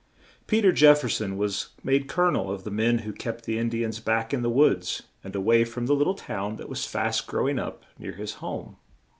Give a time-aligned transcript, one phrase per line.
[0.47, 3.45] Pe ter Jef fer son was made Col o nel of the men who kept
[3.45, 6.15] the In di ans back in the woods, and a way from the lit tle
[6.15, 8.77] town that was fast grow ing up near his home.